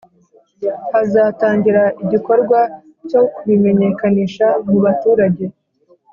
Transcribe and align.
hazatangira 0.93 1.83
igikorwa 2.03 2.59
cyo 3.09 3.21
kubimenyekanisha 3.33 4.47
mu 4.69 4.77
baturage 4.85 5.45